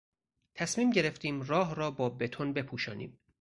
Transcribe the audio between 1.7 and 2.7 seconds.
را با بتون